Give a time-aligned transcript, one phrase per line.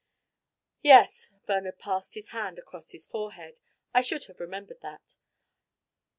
[0.81, 3.59] "Yes." Bernard passed his hand across his forehead.
[3.93, 5.13] "I should have remembered that.